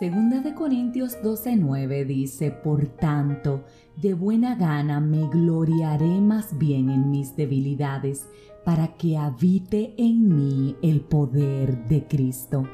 Segunda 0.00 0.40
de 0.40 0.54
Corintios 0.54 1.18
12:9 1.22 2.06
dice, 2.06 2.50
Por 2.50 2.86
tanto, 2.86 3.64
de 4.00 4.14
buena 4.14 4.54
gana 4.54 4.98
me 4.98 5.28
gloriaré 5.28 6.22
más 6.22 6.56
bien 6.56 6.88
en 6.88 7.10
mis 7.10 7.36
debilidades, 7.36 8.26
para 8.64 8.96
que 8.96 9.18
habite 9.18 9.92
en 9.98 10.34
mí 10.34 10.74
el 10.80 11.02
poder 11.02 11.86
de 11.86 12.06
Cristo. 12.06 12.66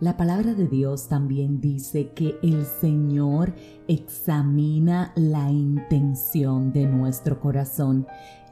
La 0.00 0.16
palabra 0.16 0.54
de 0.54 0.66
Dios 0.66 1.08
también 1.08 1.60
dice 1.60 2.12
que 2.12 2.38
el 2.42 2.64
Señor 2.64 3.52
examina 3.86 5.12
la 5.14 5.50
intención 5.50 6.72
de 6.72 6.86
nuestro 6.86 7.38
corazón. 7.38 8.06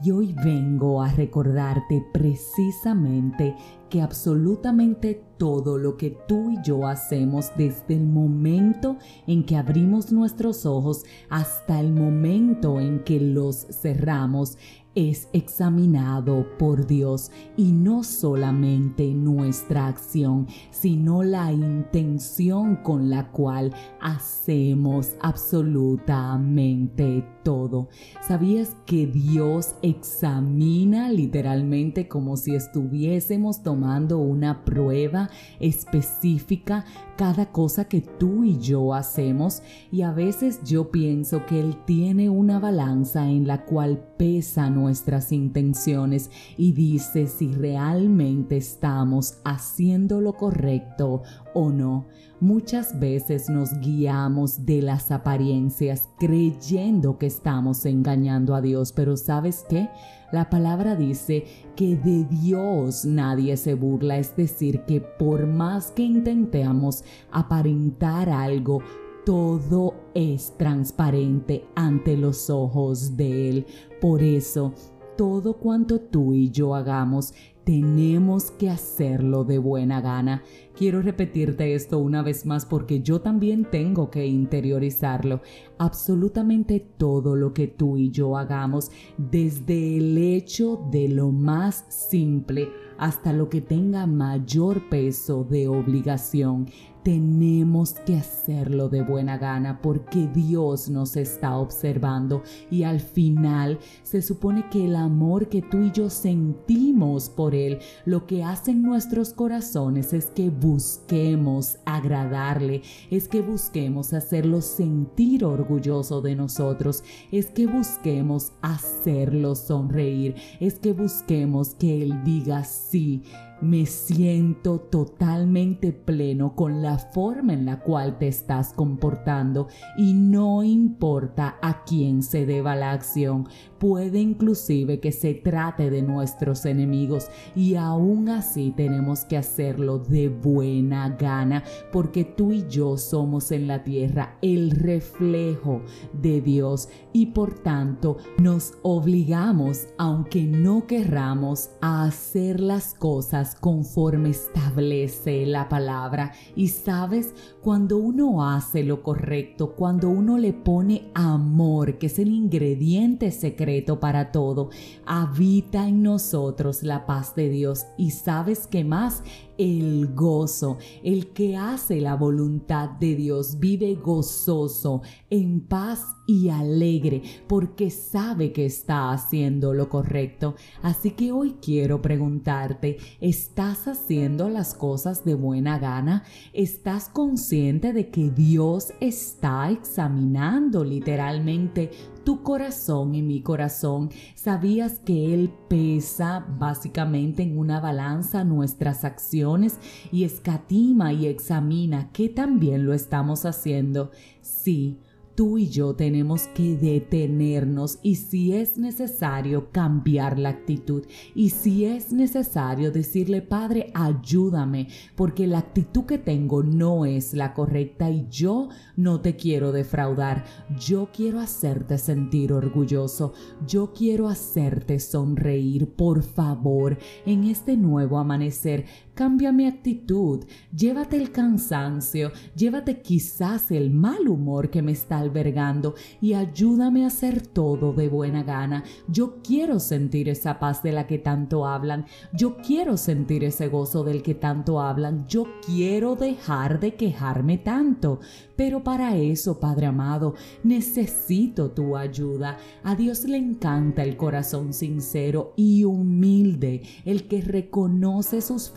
Y 0.04 0.10
hoy 0.10 0.34
vengo 0.44 1.02
a 1.02 1.10
recordarte 1.10 2.04
precisamente 2.12 3.56
que 3.88 4.02
absolutamente 4.02 5.24
todo 5.38 5.78
lo 5.78 5.96
que 5.96 6.10
tú 6.28 6.50
y 6.50 6.58
yo 6.62 6.86
hacemos 6.86 7.50
desde 7.56 7.94
el 7.94 8.06
momento 8.06 8.98
en 9.26 9.42
que 9.42 9.56
abrimos 9.56 10.12
nuestros 10.12 10.66
ojos 10.66 11.04
hasta 11.30 11.80
el 11.80 11.94
momento 11.94 12.78
en 12.78 13.02
que 13.04 13.20
los 13.20 13.66
cerramos 13.80 14.58
es 14.98 15.28
examinado 15.32 16.44
por 16.58 16.86
Dios 16.88 17.30
y 17.56 17.70
no 17.70 18.02
solamente 18.02 19.14
nuestra 19.14 19.86
acción, 19.86 20.48
sino 20.72 21.22
la 21.22 21.52
intención 21.52 22.74
con 22.82 23.08
la 23.08 23.30
cual 23.30 23.72
hacemos 24.00 25.12
absolutamente 25.20 27.24
todo. 27.44 27.86
¿Sabías 28.26 28.76
que 28.86 29.06
Dios 29.06 29.76
examina 29.82 31.12
literalmente 31.12 32.08
como 32.08 32.36
si 32.36 32.56
estuviésemos 32.56 33.62
tomando 33.62 34.18
una 34.18 34.64
prueba 34.64 35.30
específica 35.60 36.84
cada 37.16 37.52
cosa 37.52 37.84
que 37.84 38.00
tú 38.00 38.42
y 38.42 38.58
yo 38.58 38.94
hacemos? 38.94 39.62
Y 39.92 40.02
a 40.02 40.10
veces 40.10 40.58
yo 40.64 40.90
pienso 40.90 41.46
que 41.46 41.60
Él 41.60 41.76
tiene 41.84 42.28
una 42.28 42.58
balanza 42.58 43.28
en 43.28 43.46
la 43.46 43.64
cual 43.64 44.04
pesa 44.16 44.68
nuestras 44.88 45.32
intenciones 45.32 46.30
y 46.56 46.72
dice 46.72 47.26
si 47.26 47.52
realmente 47.52 48.56
estamos 48.56 49.34
haciendo 49.44 50.22
lo 50.22 50.32
correcto 50.32 51.22
o 51.52 51.68
no. 51.70 52.06
Muchas 52.40 52.98
veces 52.98 53.50
nos 53.50 53.78
guiamos 53.80 54.64
de 54.64 54.80
las 54.80 55.10
apariencias 55.10 56.08
creyendo 56.18 57.18
que 57.18 57.26
estamos 57.26 57.84
engañando 57.84 58.54
a 58.54 58.62
Dios, 58.62 58.92
pero 58.92 59.18
¿sabes 59.18 59.66
qué? 59.68 59.90
La 60.32 60.48
palabra 60.48 60.96
dice 60.96 61.44
que 61.76 61.96
de 61.96 62.24
Dios 62.24 63.04
nadie 63.04 63.58
se 63.58 63.74
burla, 63.74 64.16
es 64.16 64.34
decir, 64.36 64.84
que 64.86 65.02
por 65.02 65.46
más 65.46 65.90
que 65.90 66.02
intentemos 66.02 67.04
aparentar 67.30 68.30
algo, 68.30 68.80
todo 69.28 69.92
es 70.14 70.56
transparente 70.56 71.66
ante 71.74 72.16
los 72.16 72.48
ojos 72.48 73.14
de 73.18 73.50
Él. 73.50 73.66
Por 74.00 74.22
eso, 74.22 74.72
todo 75.18 75.58
cuanto 75.58 76.00
tú 76.00 76.32
y 76.32 76.50
yo 76.50 76.74
hagamos, 76.74 77.34
tenemos 77.62 78.50
que 78.50 78.70
hacerlo 78.70 79.44
de 79.44 79.58
buena 79.58 80.00
gana. 80.00 80.42
Quiero 80.74 81.02
repetirte 81.02 81.74
esto 81.74 81.98
una 81.98 82.22
vez 82.22 82.46
más 82.46 82.64
porque 82.64 83.02
yo 83.02 83.20
también 83.20 83.66
tengo 83.70 84.10
que 84.10 84.26
interiorizarlo. 84.26 85.42
Absolutamente 85.76 86.80
todo 86.80 87.36
lo 87.36 87.52
que 87.52 87.68
tú 87.68 87.98
y 87.98 88.10
yo 88.10 88.38
hagamos, 88.38 88.90
desde 89.18 89.98
el 89.98 90.16
hecho 90.16 90.80
de 90.90 91.08
lo 91.08 91.32
más 91.32 91.84
simple 91.90 92.70
hasta 92.96 93.34
lo 93.34 93.50
que 93.50 93.60
tenga 93.60 94.06
mayor 94.06 94.88
peso 94.88 95.44
de 95.44 95.68
obligación, 95.68 96.68
tenemos 97.08 97.94
que 98.04 98.16
hacerlo 98.16 98.90
de 98.90 99.00
buena 99.00 99.38
gana 99.38 99.80
porque 99.80 100.28
Dios 100.28 100.90
nos 100.90 101.16
está 101.16 101.56
observando 101.56 102.42
y 102.70 102.82
al 102.82 103.00
final 103.00 103.78
se 104.02 104.20
supone 104.20 104.68
que 104.68 104.84
el 104.84 104.94
amor 104.94 105.48
que 105.48 105.62
tú 105.62 105.84
y 105.84 105.90
yo 105.90 106.10
sentimos 106.10 107.30
por 107.30 107.54
Él, 107.54 107.78
lo 108.04 108.26
que 108.26 108.44
hacen 108.44 108.82
nuestros 108.82 109.32
corazones 109.32 110.12
es 110.12 110.26
que 110.26 110.50
busquemos 110.50 111.78
agradarle, 111.86 112.82
es 113.10 113.26
que 113.26 113.40
busquemos 113.40 114.12
hacerlo 114.12 114.60
sentir 114.60 115.46
orgulloso 115.46 116.20
de 116.20 116.36
nosotros, 116.36 117.02
es 117.32 117.46
que 117.46 117.66
busquemos 117.66 118.52
hacerlo 118.60 119.54
sonreír, 119.54 120.34
es 120.60 120.78
que 120.78 120.92
busquemos 120.92 121.70
que 121.70 122.02
Él 122.02 122.22
diga 122.22 122.64
sí 122.64 123.22
me 123.60 123.86
siento 123.86 124.80
totalmente 124.80 125.92
pleno 125.92 126.54
con 126.54 126.82
la 126.82 126.98
forma 126.98 127.52
en 127.52 127.64
la 127.66 127.80
cual 127.80 128.18
te 128.18 128.28
estás 128.28 128.72
comportando 128.72 129.68
y 129.96 130.12
no 130.12 130.62
importa 130.62 131.56
a 131.62 131.84
quién 131.84 132.22
se 132.22 132.46
deba 132.46 132.76
la 132.76 132.92
acción. 132.92 133.48
Puede 133.78 134.20
inclusive 134.20 135.00
que 135.00 135.12
se 135.12 135.34
trate 135.34 135.90
de 135.90 136.02
nuestros 136.02 136.66
enemigos 136.66 137.28
y 137.54 137.76
aún 137.76 138.28
así 138.28 138.72
tenemos 138.76 139.24
que 139.24 139.36
hacerlo 139.36 139.98
de 139.98 140.28
buena 140.28 141.10
gana 141.10 141.64
porque 141.92 142.24
tú 142.24 142.52
y 142.52 142.66
yo 142.68 142.96
somos 142.96 143.52
en 143.52 143.68
la 143.68 143.84
tierra 143.84 144.36
el 144.42 144.70
reflejo 144.70 145.82
de 146.12 146.40
Dios 146.40 146.88
y 147.12 147.26
por 147.26 147.58
tanto 147.60 148.18
nos 148.38 148.74
obligamos, 148.82 149.88
aunque 149.98 150.44
no 150.44 150.86
querramos, 150.86 151.70
a 151.80 152.04
hacer 152.04 152.60
las 152.60 152.94
cosas 152.94 153.47
conforme 153.54 154.30
establece 154.30 155.46
la 155.46 155.68
palabra. 155.68 156.32
Y 156.56 156.68
sabes, 156.68 157.34
cuando 157.62 157.98
uno 157.98 158.48
hace 158.48 158.82
lo 158.84 159.02
correcto, 159.02 159.74
cuando 159.74 160.08
uno 160.08 160.38
le 160.38 160.52
pone 160.52 161.10
amor, 161.14 161.98
que 161.98 162.06
es 162.06 162.18
el 162.18 162.28
ingrediente 162.28 163.30
secreto 163.30 164.00
para 164.00 164.32
todo, 164.32 164.70
habita 165.06 165.88
en 165.88 166.02
nosotros 166.02 166.82
la 166.82 167.06
paz 167.06 167.34
de 167.34 167.48
Dios. 167.48 167.86
Y 167.96 168.10
sabes 168.10 168.66
qué 168.66 168.84
más, 168.84 169.22
el 169.58 170.14
gozo. 170.14 170.78
El 171.02 171.32
que 171.32 171.56
hace 171.56 172.00
la 172.00 172.14
voluntad 172.14 172.90
de 172.90 173.16
Dios 173.16 173.58
vive 173.58 173.94
gozoso, 173.96 175.02
en 175.28 175.60
paz 175.60 176.04
y 176.26 176.48
alegre, 176.50 177.22
porque 177.46 177.90
sabe 177.90 178.52
que 178.52 178.66
está 178.66 179.12
haciendo 179.12 179.74
lo 179.74 179.88
correcto. 179.88 180.54
Así 180.82 181.12
que 181.12 181.32
hoy 181.32 181.56
quiero 181.60 182.00
preguntarte, 182.00 182.98
¿estás 183.20 183.88
haciendo 183.88 184.48
las 184.48 184.74
cosas 184.74 185.24
de 185.24 185.34
buena 185.34 185.78
gana? 185.78 186.24
¿Estás 186.52 187.08
consciente 187.08 187.92
de 187.92 188.10
que 188.10 188.30
Dios 188.30 188.92
está 189.00 189.70
examinando 189.70 190.84
literalmente 190.84 191.90
tu 192.28 192.42
corazón 192.42 193.14
y 193.14 193.22
mi 193.22 193.40
corazón. 193.40 194.10
¿Sabías 194.34 194.98
que 194.98 195.32
Él 195.32 195.50
pesa 195.66 196.44
básicamente 196.58 197.42
en 197.42 197.56
una 197.56 197.80
balanza 197.80 198.44
nuestras 198.44 199.06
acciones 199.06 199.78
y 200.12 200.24
escatima 200.24 201.14
y 201.14 201.26
examina 201.26 202.12
que 202.12 202.28
también 202.28 202.84
lo 202.84 202.92
estamos 202.92 203.46
haciendo? 203.46 204.10
Sí 204.42 204.98
tú 205.38 205.56
y 205.56 205.68
yo 205.68 205.94
tenemos 205.94 206.48
que 206.48 206.76
detenernos 206.76 208.00
y 208.02 208.16
si 208.16 208.54
es 208.54 208.76
necesario 208.76 209.70
cambiar 209.70 210.36
la 210.36 210.48
actitud 210.48 211.04
y 211.32 211.50
si 211.50 211.84
es 211.84 212.12
necesario 212.12 212.90
decirle, 212.90 213.40
Padre, 213.40 213.92
ayúdame, 213.94 214.88
porque 215.14 215.46
la 215.46 215.58
actitud 215.58 216.06
que 216.06 216.18
tengo 216.18 216.64
no 216.64 217.06
es 217.06 217.34
la 217.34 217.54
correcta 217.54 218.10
y 218.10 218.26
yo 218.28 218.68
no 218.96 219.20
te 219.20 219.36
quiero 219.36 219.70
defraudar, 219.70 220.44
yo 220.76 221.10
quiero 221.12 221.38
hacerte 221.38 221.98
sentir 221.98 222.52
orgulloso, 222.52 223.32
yo 223.64 223.92
quiero 223.92 224.26
hacerte 224.26 224.98
sonreír, 224.98 225.88
por 225.94 226.24
favor, 226.24 226.98
en 227.24 227.44
este 227.44 227.76
nuevo 227.76 228.18
amanecer 228.18 228.86
Cambia 229.18 229.50
mi 229.50 229.66
actitud, 229.66 230.44
llévate 230.72 231.16
el 231.16 231.32
cansancio, 231.32 232.30
llévate 232.54 233.02
quizás 233.02 233.72
el 233.72 233.90
mal 233.90 234.28
humor 234.28 234.70
que 234.70 234.80
me 234.80 234.92
está 234.92 235.18
albergando 235.18 235.96
y 236.20 236.34
ayúdame 236.34 237.02
a 237.02 237.08
hacer 237.08 237.44
todo 237.44 237.92
de 237.92 238.08
buena 238.08 238.44
gana. 238.44 238.84
Yo 239.08 239.42
quiero 239.42 239.80
sentir 239.80 240.28
esa 240.28 240.60
paz 240.60 240.84
de 240.84 240.92
la 240.92 241.08
que 241.08 241.18
tanto 241.18 241.66
hablan, 241.66 242.06
yo 242.32 242.58
quiero 242.58 242.96
sentir 242.96 243.42
ese 243.42 243.66
gozo 243.66 244.04
del 244.04 244.22
que 244.22 244.36
tanto 244.36 244.80
hablan, 244.80 245.26
yo 245.26 245.46
quiero 245.66 246.14
dejar 246.14 246.78
de 246.78 246.94
quejarme 246.94 247.58
tanto. 247.58 248.20
Pero 248.54 248.84
para 248.84 249.16
eso, 249.16 249.58
Padre 249.58 249.86
amado, 249.86 250.34
necesito 250.62 251.70
tu 251.72 251.96
ayuda. 251.96 252.58
A 252.82 252.94
Dios 252.94 253.24
le 253.24 253.36
encanta 253.36 254.02
el 254.02 254.16
corazón 254.16 254.72
sincero 254.72 255.54
y 255.56 255.82
humilde, 255.82 256.82
el 257.04 257.26
que 257.26 257.40
reconoce 257.40 258.40
sus 258.40 258.68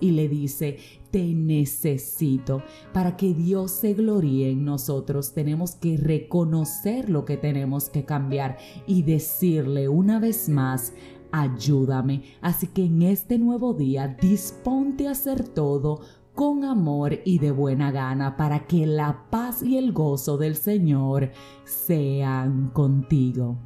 y 0.00 0.12
le 0.12 0.28
dice, 0.28 0.78
te 1.10 1.34
necesito. 1.34 2.62
Para 2.92 3.16
que 3.16 3.34
Dios 3.34 3.70
se 3.70 3.94
gloríe 3.94 4.50
en 4.50 4.64
nosotros, 4.64 5.32
tenemos 5.32 5.76
que 5.76 5.96
reconocer 5.96 7.08
lo 7.08 7.24
que 7.24 7.36
tenemos 7.36 7.88
que 7.88 8.04
cambiar 8.04 8.58
y 8.86 9.02
decirle 9.02 9.88
una 9.88 10.20
vez 10.20 10.48
más, 10.48 10.92
ayúdame. 11.32 12.22
Así 12.40 12.68
que 12.68 12.84
en 12.84 13.02
este 13.02 13.38
nuevo 13.38 13.74
día, 13.74 14.16
disponte 14.20 15.08
a 15.08 15.12
hacer 15.12 15.48
todo 15.48 16.00
con 16.34 16.64
amor 16.64 17.20
y 17.24 17.38
de 17.38 17.50
buena 17.50 17.90
gana 17.90 18.36
para 18.36 18.66
que 18.66 18.86
la 18.86 19.24
paz 19.30 19.62
y 19.62 19.78
el 19.78 19.92
gozo 19.92 20.36
del 20.36 20.54
Señor 20.54 21.30
sean 21.64 22.70
contigo. 22.74 23.56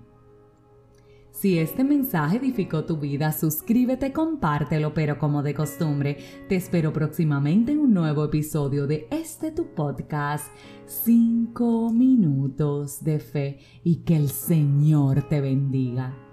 Si 1.40 1.58
este 1.58 1.84
mensaje 1.84 2.36
edificó 2.36 2.84
tu 2.84 2.98
vida, 2.98 3.32
suscríbete, 3.32 4.12
compártelo, 4.12 4.92
pero 4.92 5.18
como 5.18 5.42
de 5.42 5.54
costumbre, 5.54 6.18
te 6.50 6.56
espero 6.56 6.92
próximamente 6.92 7.72
en 7.72 7.78
un 7.78 7.94
nuevo 7.94 8.26
episodio 8.26 8.86
de 8.86 9.08
este 9.10 9.50
tu 9.50 9.74
podcast, 9.74 10.48
5 10.84 11.94
minutos 11.94 13.02
de 13.02 13.20
fe, 13.20 13.58
y 13.82 14.02
que 14.02 14.16
el 14.16 14.28
Señor 14.28 15.22
te 15.30 15.40
bendiga. 15.40 16.29